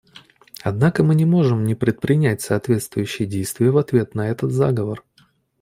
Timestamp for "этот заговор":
4.29-5.03